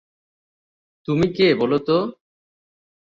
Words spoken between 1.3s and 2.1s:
কে বলো তো?